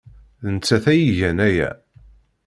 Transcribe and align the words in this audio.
D 0.43 0.45
nettat 0.55 0.85
ay 0.91 1.01
igan 1.11 1.39
aya. 1.47 1.69